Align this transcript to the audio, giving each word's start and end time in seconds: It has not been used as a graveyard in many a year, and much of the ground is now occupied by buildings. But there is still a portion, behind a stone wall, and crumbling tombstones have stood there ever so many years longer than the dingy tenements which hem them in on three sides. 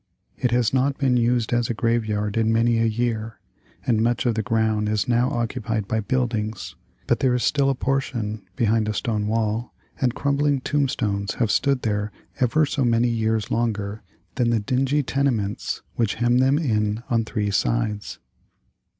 It 0.35 0.49
has 0.49 0.73
not 0.73 0.97
been 0.97 1.15
used 1.15 1.53
as 1.53 1.69
a 1.69 1.75
graveyard 1.75 2.35
in 2.35 2.51
many 2.51 2.79
a 2.79 2.85
year, 2.85 3.39
and 3.85 4.01
much 4.01 4.25
of 4.25 4.33
the 4.33 4.41
ground 4.41 4.89
is 4.89 5.07
now 5.07 5.29
occupied 5.29 5.87
by 5.87 5.99
buildings. 5.99 6.75
But 7.05 7.19
there 7.19 7.35
is 7.35 7.43
still 7.43 7.69
a 7.69 7.75
portion, 7.75 8.41
behind 8.55 8.89
a 8.89 8.95
stone 8.95 9.27
wall, 9.27 9.75
and 10.01 10.15
crumbling 10.15 10.61
tombstones 10.61 11.35
have 11.35 11.51
stood 11.51 11.83
there 11.83 12.11
ever 12.39 12.65
so 12.65 12.83
many 12.83 13.09
years 13.09 13.51
longer 13.51 14.01
than 14.37 14.49
the 14.49 14.59
dingy 14.59 15.03
tenements 15.03 15.83
which 15.97 16.15
hem 16.15 16.39
them 16.39 16.57
in 16.57 17.03
on 17.11 17.23
three 17.23 17.51
sides. 17.51 18.17